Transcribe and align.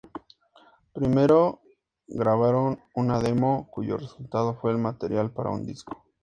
Primero 0.93 1.61
grabaron 2.07 2.79
una 2.95 3.19
demo, 3.19 3.67
cuyo 3.69 3.97
resultado 3.97 4.55
fue 4.55 4.71
el 4.71 4.79
material 4.79 5.29
para 5.29 5.51
un 5.51 5.63
disco. 5.63 6.03